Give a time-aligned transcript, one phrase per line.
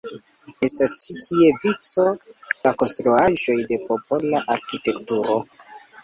[0.67, 2.05] Estas ĉi tie vico
[2.67, 5.37] da konstruaĵoj de popola arkitekturo.